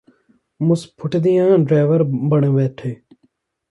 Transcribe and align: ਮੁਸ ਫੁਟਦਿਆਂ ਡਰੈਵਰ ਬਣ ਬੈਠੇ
ਮੁਸ 0.59 0.87
ਫੁਟਦਿਆਂ 0.99 1.57
ਡਰੈਵਰ 1.57 2.03
ਬਣ 2.03 2.49
ਬੈਠੇ 2.49 2.95